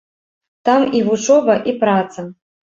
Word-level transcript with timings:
Там 0.69 0.81
і 1.01 1.03
вучоба, 1.11 1.61
і 1.73 1.77
праца. 1.87 2.29